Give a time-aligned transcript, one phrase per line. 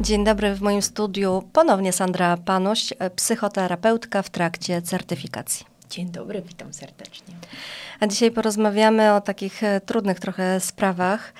[0.00, 5.66] Dzień dobry, w moim studiu ponownie Sandra Panuś, psychoterapeutka w trakcie certyfikacji.
[5.90, 7.34] Dzień dobry, witam serdecznie.
[8.00, 11.32] A dzisiaj porozmawiamy o takich e, trudnych trochę sprawach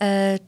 [0.00, 0.38] e,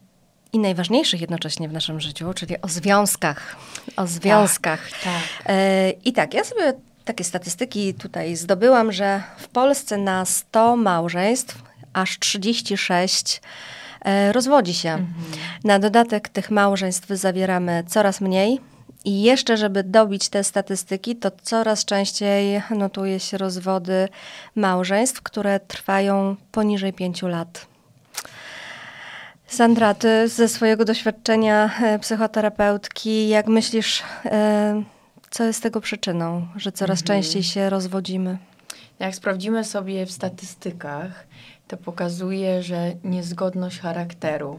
[0.53, 3.57] i najważniejszych jednocześnie w naszym życiu, czyli o związkach.
[3.97, 4.91] O związkach.
[4.91, 5.23] Tak, tak.
[5.47, 6.73] E, I tak, ja sobie
[7.05, 11.63] takie statystyki tutaj zdobyłam, że w Polsce na 100 małżeństw
[11.93, 13.80] aż 36 E,
[14.33, 14.91] rozwodzi się.
[14.91, 15.09] Mhm.
[15.65, 18.61] Na dodatek tych małżeństw zawieramy coraz mniej.
[19.05, 24.09] I jeszcze, żeby dobić te statystyki, to coraz częściej notuje się rozwody
[24.57, 27.67] małżeństw, które trwają poniżej pięciu lat.
[29.47, 34.83] Sandra, ty ze swojego doświadczenia e, psychoterapeutki, jak myślisz, e,
[35.31, 37.23] co jest tego przyczyną, że coraz mhm.
[37.23, 38.39] częściej się rozwodzimy?
[38.99, 41.27] Jak sprawdzimy sobie w statystykach,
[41.71, 44.59] to pokazuje, że niezgodność charakteru.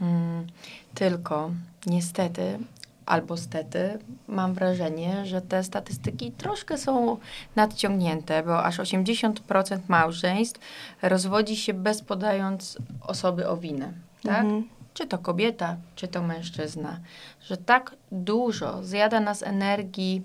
[0.00, 0.46] Mm,
[0.94, 1.50] tylko
[1.86, 2.58] niestety
[3.06, 7.16] albo stety mam wrażenie, że te statystyki troszkę są
[7.56, 10.60] nadciągnięte, bo aż 80% małżeństw
[11.02, 13.92] rozwodzi się bez podając osoby o winę.
[14.22, 14.44] Tak?
[14.44, 14.68] Mhm.
[14.94, 17.00] Czy to kobieta, czy to mężczyzna.
[17.42, 20.22] Że tak dużo zjada nas energii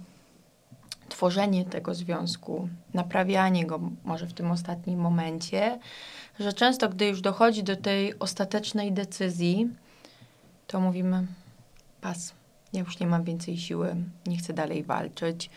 [1.10, 5.80] tworzenie tego związku, naprawianie go może w tym ostatnim momencie,
[6.40, 9.70] że często, gdy już dochodzi do tej ostatecznej decyzji,
[10.68, 11.28] to mówimy:
[12.02, 12.34] pas,
[12.74, 13.96] ja już nie mam więcej siły,
[14.28, 15.50] nie chcę dalej walczyć.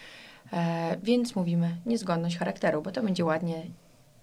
[0.53, 3.63] E, więc mówimy niezgodność charakteru, bo to będzie ładnie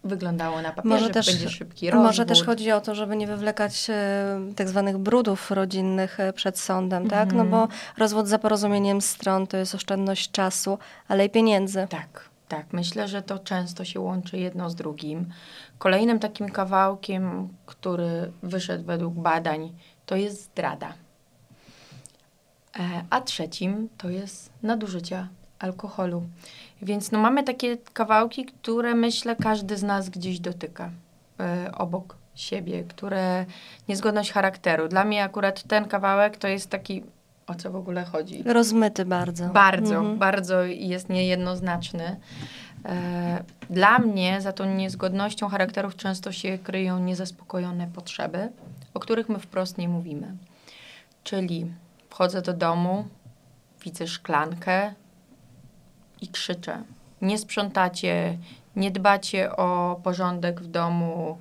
[0.05, 2.07] wyglądało na papierze, może też, będzie szybki rozwód.
[2.07, 6.59] Może też chodzi o to, żeby nie wywlekać e, tak zwanych brudów rodzinnych e, przed
[6.59, 7.11] sądem, mm -hmm.
[7.11, 7.33] tak?
[7.33, 7.79] No bo mhm.
[7.97, 11.87] rozwód za porozumieniem stron to jest oszczędność czasu, ale i pieniędzy.
[11.89, 12.65] Tak, tak.
[12.73, 15.25] Myślę, że to często się łączy jedno z drugim.
[15.77, 19.73] Kolejnym takim kawałkiem, który wyszedł według badań,
[20.05, 20.93] to jest zdrada.
[22.79, 25.27] E, a trzecim to jest nadużycia
[25.59, 26.23] alkoholu.
[26.81, 30.89] Więc no mamy takie kawałki, które myślę każdy z nas gdzieś dotyka
[31.67, 33.45] y, obok siebie, które
[33.87, 34.87] niezgodność charakteru.
[34.87, 37.03] Dla mnie akurat ten kawałek to jest taki,
[37.47, 38.43] o co w ogóle chodzi?
[38.43, 39.49] Rozmyty bardzo.
[39.49, 40.17] Bardzo, mhm.
[40.17, 42.19] bardzo jest niejednoznaczny.
[42.85, 48.49] E, dla mnie za tą niezgodnością charakterów często się kryją niezaspokojone potrzeby,
[48.93, 50.35] o których my wprost nie mówimy.
[51.23, 51.71] Czyli
[52.09, 53.07] wchodzę do domu,
[53.83, 54.93] widzę szklankę,
[56.25, 56.83] i krzyczę.
[57.21, 58.37] Nie sprzątacie,
[58.75, 61.37] nie dbacie o porządek w domu,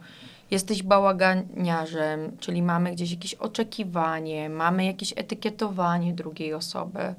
[0.50, 7.14] jesteś bałaganiarzem, czyli mamy gdzieś jakieś oczekiwanie, mamy jakieś etykietowanie drugiej osoby.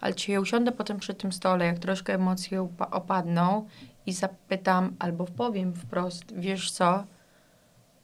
[0.00, 3.68] Ale czy ja usiądę potem przy tym stole, jak troszkę emocje opadną
[4.06, 7.04] i zapytam albo powiem wprost, wiesz co,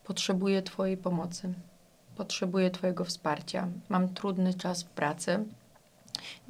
[0.04, 1.54] potrzebuję Twojej pomocy,
[2.16, 5.44] potrzebuję Twojego wsparcia, mam trudny czas w pracy,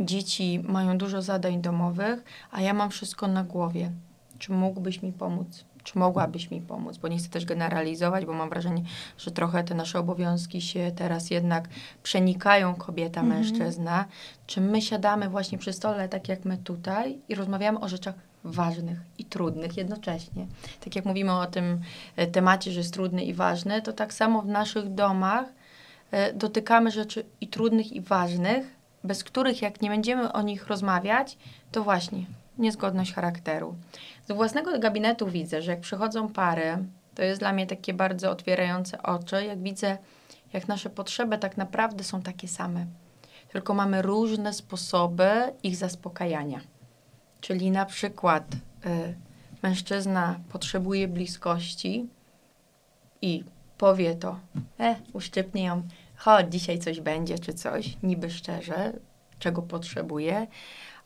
[0.01, 3.91] Dzieci mają dużo zadań domowych, a ja mam wszystko na głowie.
[4.39, 5.65] Czy mógłbyś mi pomóc?
[5.85, 6.97] Czy mogłabyś mi pomóc?
[6.97, 8.83] Bo nie chcę też generalizować, bo mam wrażenie,
[9.19, 11.69] że trochę te nasze obowiązki się teraz jednak
[12.03, 13.41] przenikają kobieta, mhm.
[13.41, 14.05] mężczyzna.
[14.47, 18.15] Czy my siadamy właśnie przy stole, tak jak my tutaj, i rozmawiamy o rzeczach
[18.45, 20.47] ważnych i trudnych jednocześnie.
[20.85, 21.81] Tak jak mówimy o tym
[22.17, 25.47] e, temacie, że jest trudny i ważny, to tak samo w naszych domach
[26.11, 28.67] e, dotykamy rzeczy i trudnych i ważnych,
[29.05, 31.39] bez których jak nie będziemy o nich rozmawiać,
[31.73, 32.27] to właśnie
[32.59, 33.75] niezgodność charakteru.
[34.29, 36.79] Z własnego gabinetu widzę, że jak przychodzą pary,
[37.15, 39.99] to jest dla mnie takie bardzo otwierające oczy, jak widzę,
[40.53, 42.87] jak nasze potrzeby tak naprawdę są takie same.
[43.53, 45.31] Tylko mamy różne sposoby
[45.63, 46.61] ich zaspokajania.
[47.41, 48.55] Czyli na przykład
[48.87, 49.15] y,
[49.63, 52.09] mężczyzna potrzebuje bliskości
[53.23, 53.45] i
[53.79, 54.39] powie to,
[54.81, 55.83] e, uszczypnie ją
[56.25, 58.93] chodź, dzisiaj coś będzie, czy coś, niby szczerze,
[59.39, 60.47] czego potrzebuje,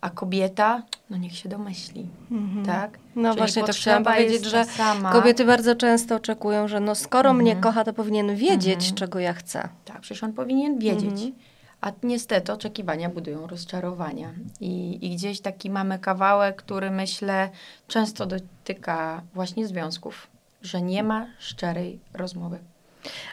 [0.01, 2.67] a kobieta, no niech się domyśli, mhm.
[2.67, 2.99] tak?
[3.17, 5.13] No Czyli właśnie, to chciałam powiedzieć, że sama.
[5.13, 7.37] kobiety bardzo często oczekują, że no skoro mhm.
[7.37, 8.95] mnie kocha, to powinien wiedzieć, mhm.
[8.95, 9.69] czego ja chcę.
[9.85, 11.11] Tak, przecież on powinien wiedzieć.
[11.11, 11.33] Mhm.
[11.81, 14.33] A niestety oczekiwania budują rozczarowania.
[14.61, 17.51] I, I gdzieś taki mamy kawałek, który myślę
[17.89, 20.27] często dotyka właśnie związków,
[20.63, 22.59] że nie ma szczerej rozmowy.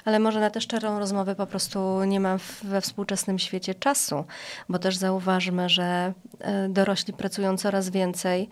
[0.06, 4.26] Ale może na tę szczerą rozmowę po prostu nie ma we współczesnym świecie czasu,
[4.70, 8.50] bo też zauważmy, że e, dorośli pracują coraz więcej.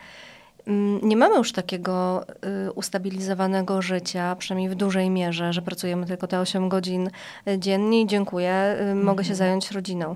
[0.67, 2.25] Mm, nie mamy już takiego
[2.67, 7.09] y, ustabilizowanego życia, przynajmniej w dużej mierze, że pracujemy tylko te 8 godzin
[7.47, 9.37] e, dziennie i dziękuję, y, mogę się mhm.
[9.37, 10.15] zająć rodziną.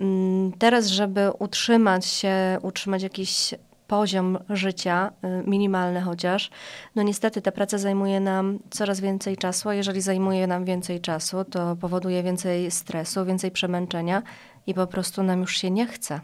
[0.00, 3.54] Mm, teraz, żeby utrzymać się, utrzymać jakiś
[3.94, 6.50] poziom życia, y, minimalny chociaż,
[6.94, 11.44] no niestety ta praca zajmuje nam coraz więcej czasu, a jeżeli zajmuje nam więcej czasu,
[11.44, 14.22] to powoduje więcej stresu, więcej przemęczenia
[14.66, 16.20] i po prostu nam już się nie chce.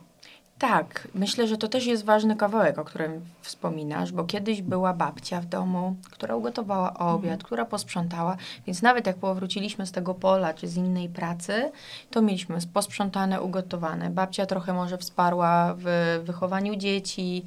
[0.60, 5.40] Tak, myślę, że to też jest ważny kawałek, o którym wspominasz, bo kiedyś była babcia
[5.40, 7.38] w domu, która ugotowała obiad, mhm.
[7.38, 8.36] która posprzątała,
[8.66, 11.72] więc nawet jak powróciliśmy z tego pola czy z innej pracy,
[12.10, 14.10] to mieliśmy posprzątane, ugotowane.
[14.10, 17.44] Babcia trochę może wsparła w wychowaniu dzieci,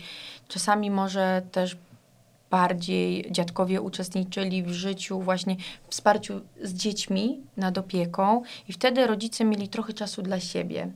[0.48, 1.78] czasami może też
[2.52, 5.56] bardziej dziadkowie uczestniczyli w życiu, właśnie
[5.88, 10.92] w wsparciu z dziećmi nad opieką, i wtedy rodzice mieli trochę czasu dla siebie.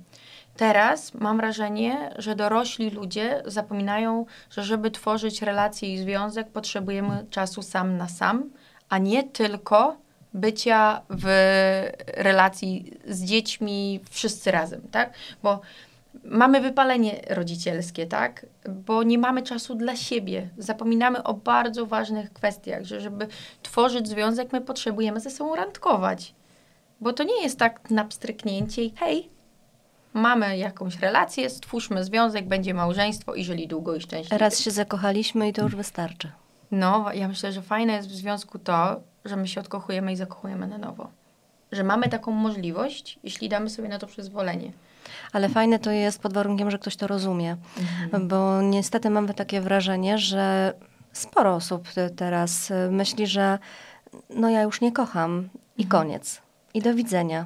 [0.57, 7.61] Teraz mam wrażenie, że dorośli ludzie zapominają, że żeby tworzyć relacje i związek, potrzebujemy czasu
[7.61, 8.49] sam na sam,
[8.89, 9.97] a nie tylko
[10.33, 11.25] bycia w
[12.07, 15.13] relacji z dziećmi wszyscy razem, tak?
[15.43, 15.61] Bo
[16.23, 18.45] mamy wypalenie rodzicielskie, tak?
[18.69, 20.49] Bo nie mamy czasu dla siebie.
[20.57, 23.27] Zapominamy o bardzo ważnych kwestiach, że żeby
[23.63, 26.33] tworzyć związek, my potrzebujemy ze sobą randkować.
[27.01, 29.29] Bo to nie jest tak na pstryknięcie i hej,
[30.17, 34.37] mamy jakąś relację, stwórzmy związek, będzie małżeństwo i żyli długo i szczęśliwie.
[34.37, 36.31] Raz się zakochaliśmy i to już wystarczy.
[36.71, 40.67] No, ja myślę, że fajne jest w związku to, że my się odkochujemy i zakochujemy
[40.67, 41.09] na nowo.
[41.71, 44.71] Że mamy taką możliwość, jeśli damy sobie na to przyzwolenie.
[45.33, 47.57] Ale fajne to jest pod warunkiem, że ktoś to rozumie.
[47.79, 48.27] Mhm.
[48.27, 50.73] Bo niestety mamy takie wrażenie, że
[51.13, 53.59] sporo osób teraz myśli, że
[54.29, 56.01] no ja już nie kocham i mhm.
[56.01, 56.41] koniec.
[56.73, 57.45] I do widzenia.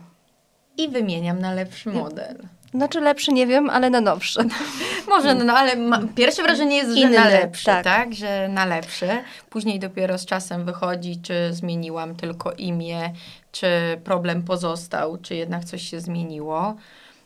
[0.77, 2.47] I wymieniam na lepszy model.
[2.73, 4.39] Znaczy lepszy nie wiem, ale na nowszy.
[5.09, 7.83] Może, no ale ma, pierwsze wrażenie jest, że Inny, na lepszy, tak.
[7.83, 8.13] tak.
[8.13, 9.07] Że na lepszy.
[9.49, 13.13] Później dopiero z czasem wychodzi, czy zmieniłam tylko imię,
[13.51, 13.67] czy
[14.03, 16.75] problem pozostał, czy jednak coś się zmieniło.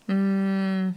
[0.08, 0.92] Mm,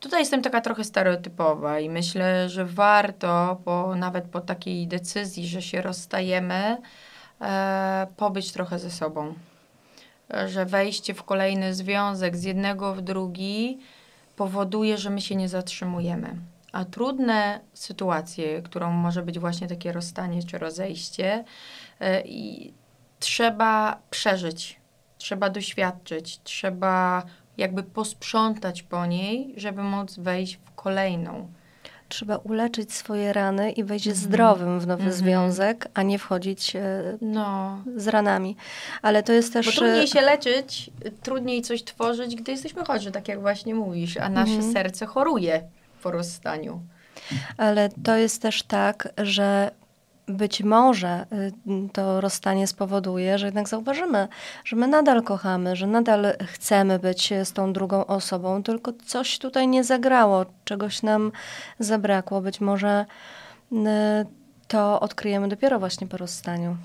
[0.00, 5.62] tutaj jestem taka trochę stereotypowa i myślę, że warto, bo nawet po takiej decyzji, że
[5.62, 6.76] się rozstajemy,
[7.40, 9.34] e, pobyć trochę ze sobą
[10.46, 13.78] że wejście w kolejny związek z jednego w drugi
[14.36, 16.36] powoduje, że my się nie zatrzymujemy.
[16.72, 21.44] A trudne sytuacje, którą może być właśnie takie rozstanie czy rozejście,
[22.00, 22.74] e, i
[23.18, 24.80] trzeba przeżyć,
[25.18, 27.22] trzeba doświadczyć, trzeba
[27.56, 31.48] jakby posprzątać po niej, żeby móc wejść w kolejną
[32.08, 34.22] trzeba uleczyć swoje rany i wejść mm -hmm.
[34.22, 35.16] zdrowym w nowy mm -hmm.
[35.16, 37.78] związek, a nie wchodzić e, no.
[37.96, 38.56] z ranami.
[39.02, 39.66] Ale to jest też...
[39.66, 40.90] Bo trudniej e, się leczyć,
[41.22, 44.72] trudniej coś tworzyć, gdy jesteśmy chorzy, tak jak właśnie mówisz, a nasze mm -hmm.
[44.72, 45.62] serce choruje
[46.02, 46.80] po rozstaniu.
[47.56, 49.70] Ale to jest też tak, że
[50.26, 51.52] być może y,
[51.92, 54.28] to rozstanie spowoduje, że jednak zauważymy,
[54.64, 59.68] że my nadal kochamy, że nadal chcemy być z tą drugą osobą, tylko coś tutaj
[59.68, 61.32] nie zagrało, czegoś nam
[61.78, 62.40] zabrakło.
[62.40, 63.06] Być może
[63.72, 63.76] y,
[64.68, 66.76] to odkryjemy dopiero właśnie po rozstaniu.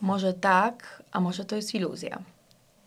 [0.00, 2.18] Może tak, a może to jest iluzja.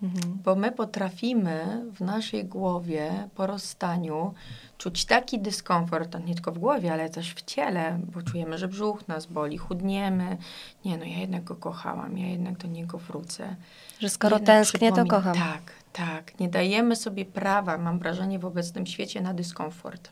[0.03, 0.39] Mhm.
[0.44, 4.33] Bo my potrafimy w naszej głowie po rozstaniu
[4.77, 9.07] czuć taki dyskomfort, nie tylko w głowie, ale też w ciele, bo czujemy, że brzuch
[9.07, 10.38] nas boli, chudniemy.
[10.85, 13.55] Nie, no ja jednak go kochałam, ja jednak do niego wrócę.
[13.99, 15.35] Że skoro jednak tęsknię, to kocham.
[15.35, 16.39] Tak, tak.
[16.39, 20.11] Nie dajemy sobie prawa, mam wrażenie, w obecnym świecie na dyskomfort.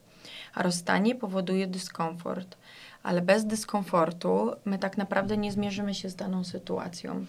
[0.53, 2.57] A rozstanie powoduje dyskomfort.
[3.03, 7.25] Ale bez dyskomfortu my tak naprawdę nie zmierzymy się z daną sytuacją.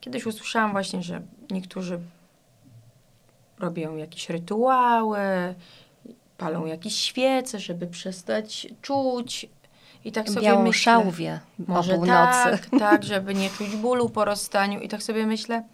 [0.00, 2.00] Kiedyś usłyszałam właśnie, że niektórzy
[3.58, 5.18] robią jakieś rytuały,
[6.38, 9.46] palą jakieś świece, żeby przestać czuć.
[10.04, 14.24] I tak sobie Białą myślę, szałwię może o tak, tak, żeby nie czuć bólu po
[14.24, 14.80] rozstaniu.
[14.80, 15.64] I tak sobie myślę,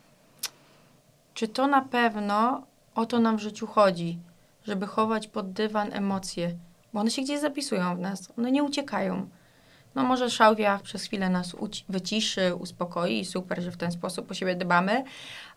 [1.34, 2.62] czy to na pewno
[2.94, 4.18] o to nam w życiu chodzi,
[4.66, 6.54] żeby chować pod dywan emocje,
[6.92, 9.28] bo one się gdzieś zapisują w nas, one nie uciekają.
[9.94, 11.56] No może szałwia przez chwilę nas
[11.88, 15.04] wyciszy, uspokoi i super, że w ten sposób o siebie dbamy,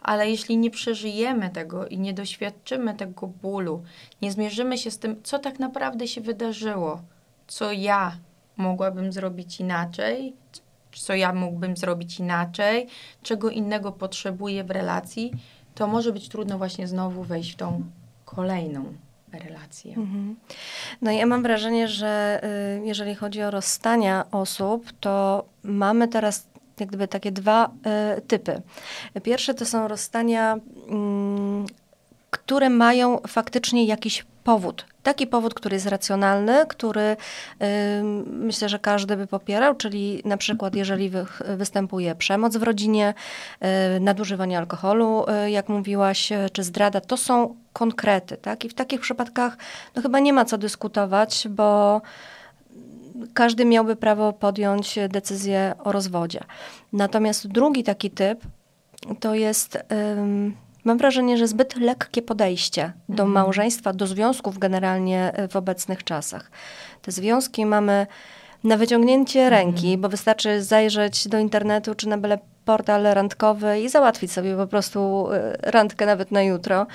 [0.01, 3.83] ale jeśli nie przeżyjemy tego i nie doświadczymy tego bólu,
[4.21, 7.01] nie zmierzymy się z tym, co tak naprawdę się wydarzyło,
[7.47, 8.17] co ja
[8.57, 10.33] mogłabym zrobić inaczej,
[10.91, 12.87] co ja mógłbym zrobić inaczej,
[13.23, 15.31] czego innego potrzebuję w relacji,
[15.75, 17.83] to może być trudno właśnie znowu wejść w tą
[18.25, 18.93] kolejną
[19.33, 19.95] relacje.
[19.95, 20.35] Mhm.
[21.01, 22.41] No ja mam wrażenie, że
[22.81, 26.47] y, jeżeli chodzi o rozstania osób, to mamy teraz
[26.79, 27.71] jak gdyby takie dwa
[28.17, 28.61] y, typy.
[29.23, 31.86] Pierwsze to są rozstania, y,
[32.47, 34.85] które mają faktycznie jakiś powód.
[35.03, 37.15] Taki powód, który jest racjonalny, który y,
[38.25, 41.25] myślę, że każdy by popierał, czyli na przykład jeżeli wy,
[41.57, 43.13] występuje przemoc w rodzinie,
[43.95, 48.65] y, nadużywanie alkoholu, y, jak mówiłaś, czy zdrada, to są konkrety, tak?
[48.65, 49.57] I w takich przypadkach
[49.95, 52.01] no chyba nie ma co dyskutować, bo
[53.33, 56.39] każdy miałby prawo podjąć decyzję o rozwodzie.
[56.93, 58.39] Natomiast drugi taki typ
[59.19, 59.77] to jest
[60.87, 63.31] mam wrażenie, że zbyt lekkie podejście do Mhm.
[63.31, 66.51] małżeństwa, do związków generalnie e, w obecnych czasach.
[67.01, 68.07] Te związki mamy
[68.63, 74.31] na wyciągnięcie ręki, bo wystarczy zajrzeć do internetu czy na byle portal randkowy i załatwić
[74.31, 76.87] sobie po prostu e, randkę nawet na jutro.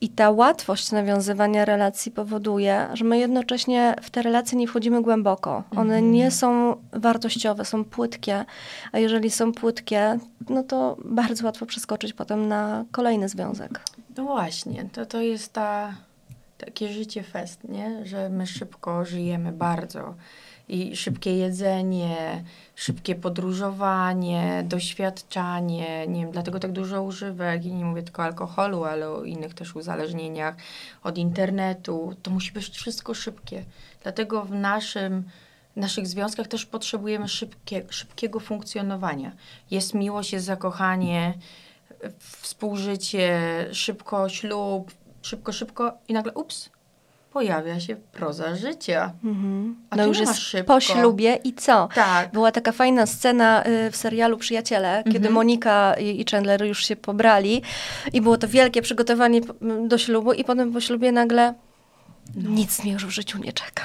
[0.00, 5.62] I ta łatwość nawiązywania relacji powoduje, że my jednocześnie w te relacje nie wchodzimy głęboko.
[5.76, 8.44] One nie są wartościowe, są płytkie,
[8.92, 10.18] a jeżeli są płytkie,
[10.48, 13.80] no to bardzo łatwo przeskoczyć potem na kolejny związek.
[14.16, 15.94] No właśnie, to, to jest ta,
[16.58, 18.06] takie życie fest, nie?
[18.06, 20.14] Że my szybko żyjemy bardzo.
[20.68, 22.44] I szybkie jedzenie,
[22.74, 28.84] szybkie podróżowanie, doświadczanie, nie wiem, dlatego tak dużo używek i nie mówię tylko o alkoholu,
[28.84, 30.54] ale o innych też uzależnieniach
[31.02, 32.14] od internetu.
[32.22, 33.64] To musi być wszystko szybkie.
[34.02, 35.24] Dlatego w naszym,
[35.76, 39.32] naszych związkach też potrzebujemy szybkie, szybkiego funkcjonowania.
[39.70, 41.34] Jest miłość, jest zakochanie,
[42.18, 43.40] współżycie,
[43.72, 44.92] szybko ślub,
[45.22, 46.70] szybko, szybko i nagle ups,
[47.40, 49.12] pojawia się proza życia.
[49.24, 49.76] Mhm.
[49.90, 50.74] A No już jest szybko.
[50.74, 51.88] po ślubie i co?
[51.94, 52.32] Tak.
[52.32, 55.34] Była taka fajna scena y, w serialu Przyjaciele, kiedy Mhm.
[55.34, 57.62] Monika i Chandler już się pobrali
[58.12, 59.40] i było to wielkie przygotowanie
[59.88, 61.54] do ślubu i potem po ślubie nagle
[62.34, 63.82] nic mnie już w życiu nie czeka.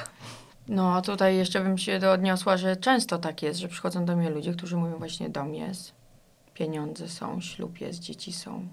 [0.68, 4.16] No, a tutaj jeszcze bym się do- odniosła, że często tak jest, że przychodzą do
[4.16, 5.92] mnie ludzie, którzy mówią właśnie dom jest,
[6.54, 8.68] pieniądze są, ślub jest, dzieci są.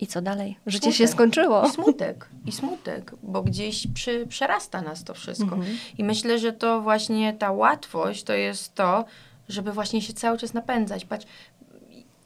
[0.00, 0.56] I co dalej?
[0.66, 0.98] Życie Smutek.
[0.98, 1.66] się skończyło.
[1.66, 5.54] I smutek, i smutek, bo gdzieś przy, przerasta nas to wszystko.
[5.54, 5.76] Mhm.
[5.98, 9.04] I myślę, że to właśnie ta łatwość to jest to,
[9.48, 11.04] żeby właśnie się cały czas napędzać.
[11.04, 11.26] Patrz,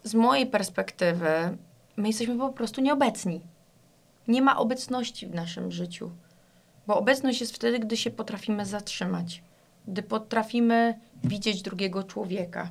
[0.04, 1.56] z mojej perspektywy,
[1.96, 3.40] my jesteśmy po prostu nieobecni.
[4.28, 6.10] Nie ma obecności w naszym życiu.
[6.86, 9.42] Bo obecność jest wtedy, gdy się potrafimy zatrzymać,
[9.88, 12.68] gdy potrafimy widzieć drugiego człowieka.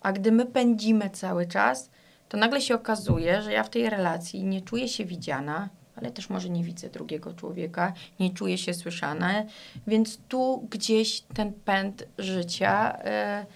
[0.00, 1.90] A gdy my pędzimy cały czas,
[2.28, 6.30] to nagle się okazuje, że ja w tej relacji nie czuję się widziana, ale też
[6.30, 9.30] może nie widzę drugiego człowieka, nie czuję się słyszana,
[9.86, 13.46] więc tu gdzieś ten pęd życia e,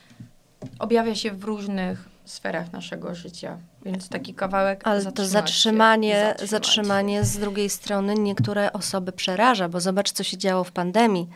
[0.78, 3.58] objawia się w różnych sferach naszego życia.
[3.84, 6.50] Więc taki kawałek Ale to zatrzymanie, zatrzymać.
[6.50, 11.28] zatrzymanie z drugiej strony niektóre osoby przeraża, bo zobacz, co się działo w pandemii.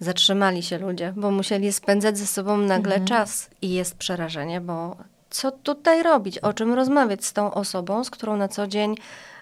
[0.00, 3.06] Zatrzymali się ludzie, bo musieli spędzać ze sobą nagle Mhm.
[3.06, 4.96] czas i jest przerażenie, bo
[5.34, 6.38] co tutaj robić?
[6.38, 8.94] O czym rozmawiać z tą osobą, z którą na co dzień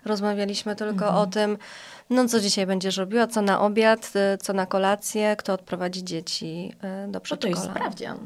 [0.04, 1.14] rozmawialiśmy tylko Mhm.
[1.22, 1.58] o tym,
[2.11, 6.72] no co dzisiaj będziesz robiła, co na obiad, y, co na kolację, kto odprowadzi dzieci
[7.06, 7.54] y, do Bo to przedszkola.
[7.56, 8.18] jest sprawdzian.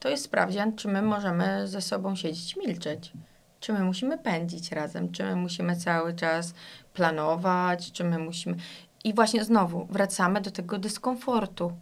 [0.00, 3.12] To jest sprawdzian, czy my możemy ze sobą siedzieć, milczeć.
[3.60, 6.54] Czy my musimy pędzić razem, czy my musimy cały czas
[6.94, 8.56] planować, czy my musimy.
[9.04, 11.72] I właśnie znowu wracamy do tego dyskomfortu,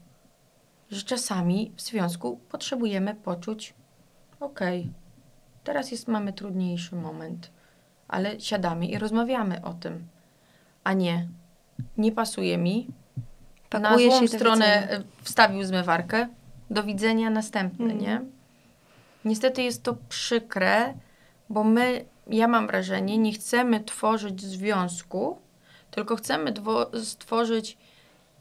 [0.91, 3.75] że czasami w związku potrzebujemy poczuć,
[4.41, 4.93] okej,
[5.67, 7.51] teraz jest, mamy trudniejszy moment,
[8.09, 10.07] ale siadamy i rozmawiamy o tym,
[10.85, 11.29] a nie,
[11.99, 12.87] nie pasuje mi,
[13.73, 14.99] na Pakuje złą się i do stronę widzenia.
[15.01, 16.29] e, wstawił zmywarkę,
[16.71, 18.01] do widzenia następny, Mhm.
[18.03, 18.21] nie?
[19.25, 20.95] Niestety jest to przykre,
[21.51, 25.39] bo my, ja mam wrażenie, nie chcemy tworzyć związku,
[25.91, 26.53] tylko chcemy
[27.05, 27.79] stworzyć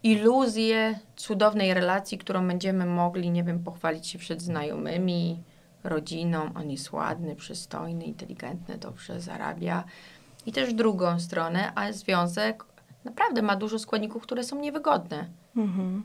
[0.04, 5.44] iluzję cudownej relacji, którą będziemy mogli, nie wiem, pochwalić się przed znajomymi,
[5.86, 6.50] rodziną.
[6.56, 9.84] On jest ładny, przystojny, inteligentny, dobrze zarabia.
[10.46, 12.64] I też drugą stronę, a związek
[13.06, 15.30] naprawdę ma dużo składników, które są niewygodne.
[15.58, 16.04] Mhm.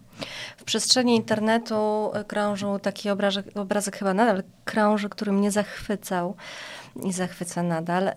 [0.56, 6.34] W przestrzeni internetu krążył taki obrazek, obrazek chyba nadal krąży, który mnie zachwycał
[7.02, 8.12] i zachwyca nadal.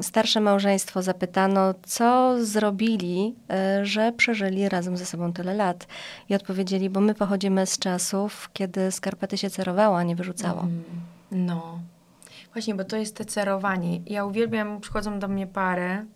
[0.00, 3.34] Starsze małżeństwo zapytano, co zrobili,
[3.80, 5.86] y, że przeżyli razem ze sobą tyle lat.
[6.28, 10.60] I odpowiedzieli, bo my pochodzimy z czasów, kiedy skarpety się cerowało, a nie wyrzucało.
[10.60, 10.84] Mm,
[11.30, 11.78] No.
[12.52, 14.00] Właśnie, bo to jest te cerowanie.
[14.06, 16.06] Ja uwielbiam, przychodzą do mnie pary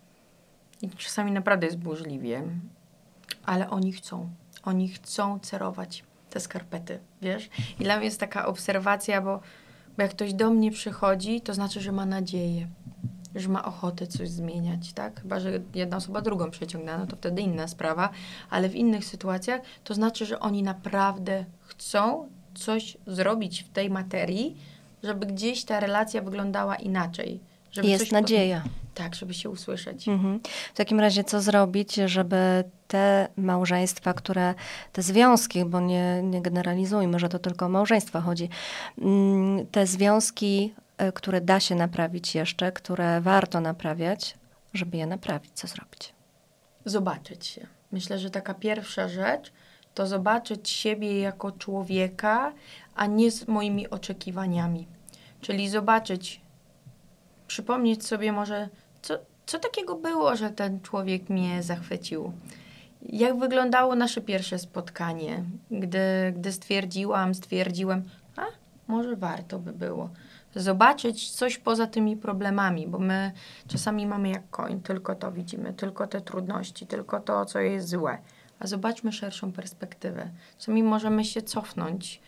[0.81, 2.43] i czasami naprawdę jest burzliwie,
[3.45, 4.29] ale oni chcą.
[4.63, 7.49] Oni chcą cerować te skarpety, wiesz?
[7.79, 9.39] I dla mnie jest taka obserwacja, bo,
[9.97, 12.67] bo jak ktoś do mnie przychodzi, to znaczy, że ma nadzieję,
[13.35, 15.21] że ma ochotę coś zmieniać, tak?
[15.21, 18.09] Chyba, że jedna osoba drugą przeciągna, no to wtedy inna sprawa,
[18.49, 24.57] ale w innych sytuacjach to znaczy, że oni naprawdę chcą coś zrobić w tej materii,
[25.03, 27.39] żeby gdzieś ta relacja wyglądała inaczej.
[27.71, 28.63] Żeby Jest nadzieja.
[28.97, 30.07] Tak, żeby się usłyszeć.
[30.07, 30.39] Mhm.
[30.73, 34.53] W takim razie co zrobić, żeby te małżeństwa, które,
[34.93, 38.49] te związki, bo nie, nie generalizujmy, że to tylko o małżeństwa chodzi,
[38.97, 40.73] mm, te związki,
[41.09, 44.37] y, które da się naprawić jeszcze, które warto naprawiać,
[44.73, 46.13] żeby je naprawić, co zrobić?
[46.85, 47.67] Zobaczyć się.
[47.91, 49.51] Myślę, że taka pierwsza rzecz
[49.93, 52.53] to zobaczyć siebie jako człowieka,
[52.95, 54.87] a nie z moimi oczekiwaniami.
[55.41, 56.41] Czyli zobaczyć
[57.47, 58.69] przypomnieć sobie może,
[59.07, 62.31] co, co takiego było, że ten człowiek mnie zachwycił.
[63.01, 68.03] Jak wyglądało nasze pierwsze spotkanie, gdy, gdy stwierdziłam, stwierdziłem,
[68.35, 68.45] a
[68.87, 70.09] może warto by było
[70.55, 73.31] zobaczyć coś poza tymi problemami, bo my
[73.67, 78.17] czasami mamy jak koń, tylko to widzimy, tylko te trudności, tylko to, co jest złe.
[78.59, 80.29] A zobaczmy szerszą perspektywę.
[80.57, 82.21] Czasami możemy się cofnąć,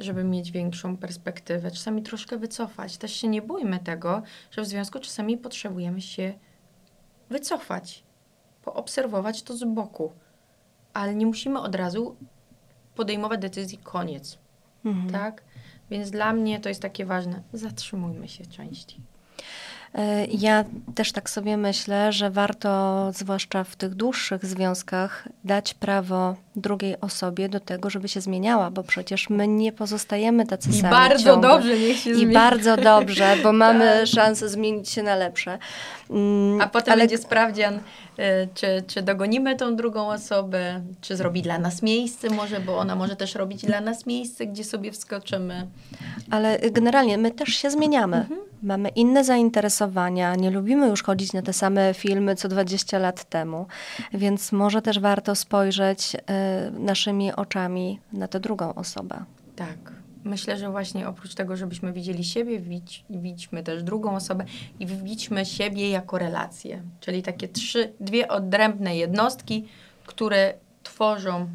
[0.00, 2.96] żeby mieć większą perspektywę, czasami troszkę wycofać.
[2.96, 6.34] Też się nie bójmy tego, że w związku czasami potrzebujemy się
[7.30, 8.04] wycofać,
[8.62, 10.12] poobserwować to z boku,
[10.94, 12.16] ale nie musimy od razu
[12.94, 14.38] podejmować decyzji koniec.
[14.84, 15.10] Mhm.
[15.10, 15.42] Tak?
[15.90, 17.42] Więc dla mnie to jest takie ważne.
[17.52, 19.00] Zatrzymujmy się częściej.
[19.94, 20.64] E, ja
[20.94, 27.48] też tak sobie myślę, że warto, zwłaszcza w tych dłuższych związkach, dać prawo drugiej osobie
[27.48, 30.78] do tego, żeby się zmieniała, bo przecież my nie pozostajemy tacy sami.
[30.78, 31.50] I bardzo ciągle.
[31.50, 34.06] dobrze niech się I bardzo dobrze, bo mamy tak.
[34.06, 35.58] szansę zmienić się na lepsze.
[36.10, 37.02] Mm, A potem Ale...
[37.02, 37.80] będzie sprawdzian, y,
[38.54, 43.16] czy, czy dogonimy tą drugą osobę, czy zrobi dla nas miejsce może, bo ona może
[43.16, 45.66] też robić dla nas miejsce, gdzie sobie wskoczymy.
[46.30, 48.16] Ale generalnie my też się zmieniamy.
[48.16, 48.40] Mhm.
[48.62, 53.66] Mamy inne zainteresowania, nie lubimy już chodzić na te same filmy co 20 lat temu,
[54.12, 56.18] więc może też warto spojrzeć y,
[56.70, 59.24] naszymi oczami na tę drugą osobę.
[59.56, 59.98] Tak.
[60.24, 64.44] Myślę, że właśnie oprócz tego, żebyśmy widzieli siebie, widź, widźmy też drugą osobę
[64.80, 66.82] i widźmy siebie jako relację.
[67.00, 69.68] Czyli takie trzy, dwie odrębne jednostki,
[70.06, 71.48] które tworzą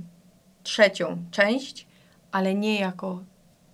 [0.63, 1.88] trzecią część,
[2.31, 3.24] ale nie jako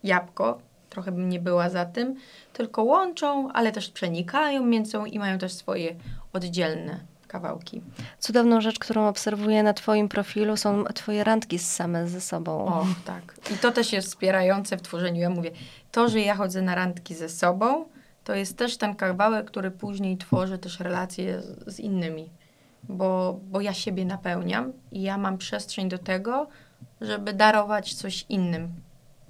[0.03, 0.59] jabłko,
[0.89, 2.15] trochę bym nie była za tym,
[2.53, 5.95] tylko łączą, ale też przenikają między sobą i mają też swoje
[6.33, 7.81] oddzielne kawałki.
[8.19, 12.65] Cudowną rzecz, którą obserwuję na Twoim profilu, są Twoje randki same ze sobą.
[12.65, 13.35] O, tak.
[13.55, 15.21] I to też jest wspierające w tworzeniu.
[15.21, 15.51] Ja mówię,
[15.91, 17.85] to, że ja chodzę na randki ze sobą,
[18.23, 22.29] to jest też ten kawałek, który później tworzy też relacje z, z innymi.
[22.83, 26.47] Bo, bo ja siebie napełniam i ja mam przestrzeń do tego,
[27.01, 28.69] żeby darować coś innym,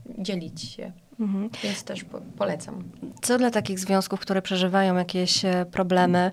[0.06, 0.91] dzielić się.
[1.19, 1.49] Mhm.
[1.63, 2.84] Więc też po, polecam.
[3.21, 6.32] Co dla takich związków, które przeżywają jakieś e, problemy,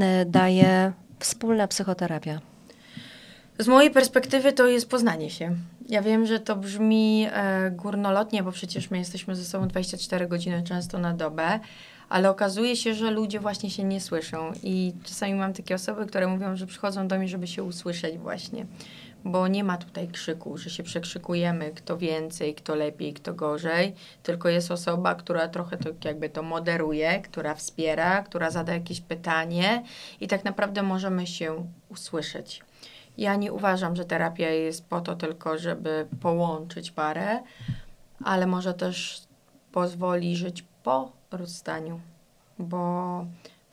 [0.00, 2.40] e, daje wspólna psychoterapia?
[3.58, 5.56] Z mojej perspektywy to jest poznanie się.
[5.88, 10.62] Ja wiem, że to brzmi e, górnolotnie, bo przecież my jesteśmy ze sobą 24 godziny
[10.62, 11.60] często na dobę,
[12.08, 16.26] ale okazuje się, że ludzie właśnie się nie słyszą i czasami mam takie osoby, które
[16.26, 18.66] mówią, że przychodzą do mnie, żeby się usłyszeć właśnie
[19.24, 24.48] bo nie ma tutaj krzyku, że się przekrzykujemy, kto więcej, kto lepiej, kto gorzej, tylko
[24.48, 29.82] jest osoba, która trochę to jakby to moderuje, która wspiera, która zada jakieś pytanie
[30.20, 32.62] i tak naprawdę możemy się usłyszeć.
[33.18, 37.42] Ja nie uważam, że terapia jest po to tylko, żeby połączyć parę,
[38.24, 39.22] ale może też
[39.72, 42.00] pozwoli żyć po rozstaniu,
[42.58, 43.24] bo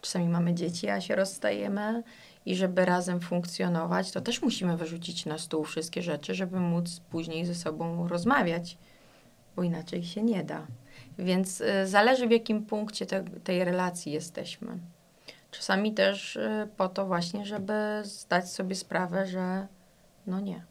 [0.01, 2.03] czasami mamy dzieci, a się rozstajemy
[2.45, 7.45] i żeby razem funkcjonować, to też musimy wyrzucić na stół wszystkie rzeczy, żeby móc później
[7.45, 8.77] ze sobą rozmawiać,
[9.55, 10.67] bo inaczej się nie da.
[11.19, 14.77] Więc y, zależy w jakim punkcie te, tej relacji jesteśmy.
[15.51, 17.73] Czasami też y, po to właśnie, żeby
[18.03, 19.67] zdać sobie sprawę, że
[20.27, 20.63] no nie,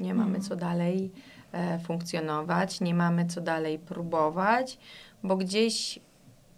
[0.00, 0.44] nie mamy mhm.
[0.44, 1.12] co dalej
[1.52, 4.78] e, funkcjonować, nie mamy co dalej próbować,
[5.22, 5.98] bo gdzieś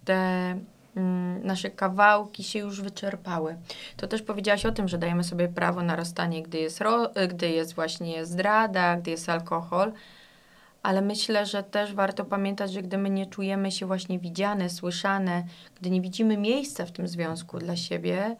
[0.05, 0.59] te
[1.43, 3.57] nasze kawałki się już wyczerpały.
[3.97, 7.49] To też powiedziałaś o tym, że dajemy sobie prawo na rozstanie, gdy jest, ro, gdy
[7.49, 9.91] jest właśnie zdrada, gdy jest alkohol,
[10.83, 15.43] ale myślę, że też warto pamiętać, że gdy my nie czujemy się właśnie widziane, słyszane,
[15.81, 18.35] gdy nie widzimy miejsca w tym związku dla siebie,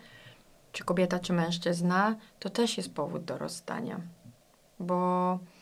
[0.72, 4.00] czy kobieta, czy mężczyzna, to też jest powód do rozstania.
[4.80, 5.57] Bo Mm,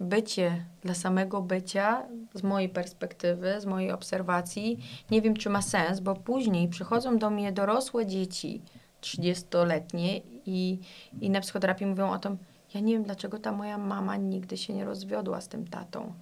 [0.00, 2.02] bycie dla samego bycia,
[2.34, 4.78] z mojej perspektywy, z mojej obserwacji,
[5.10, 8.62] nie wiem, czy ma sens, bo później przychodzą do mnie dorosłe dzieci,
[9.00, 10.78] 30-letnie i,
[11.20, 12.38] i na psychoterapii mówią o tym,
[12.74, 16.12] ja nie wiem, dlaczego ta moja mama nigdy się nie rozwiodła z tym tatą.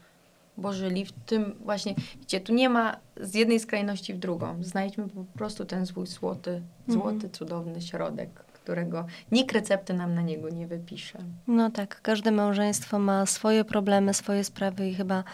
[0.57, 4.65] Bo żyli w tym właśnie, wiecie, tu nie ma z jednej skrajności w drugą.
[4.65, 7.33] Znajdźmy po prostu ten swój złoty, złoty, mhm.
[7.33, 11.19] cudowny środek którego nikt recepty nam na niego nie wypisze.
[11.47, 15.25] No tak, każde małżeństwo ma swoje problemy, swoje sprawy i chyba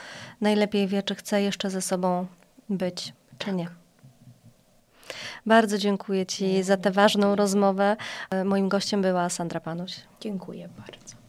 [0.40, 2.26] najlepiej wie, czy chce jeszcze ze sobą
[2.68, 3.54] być, czy tak.
[3.54, 3.68] nie.
[5.46, 7.96] Bardzo dziękuję Ci za tę ważną rozmowę.
[8.44, 9.96] Moim gościem była Sandra Panuś.
[10.20, 11.23] Dziękuję bardzo.